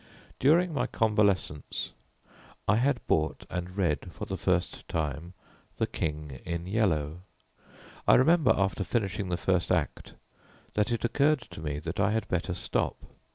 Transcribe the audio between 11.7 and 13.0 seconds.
that I had better stop.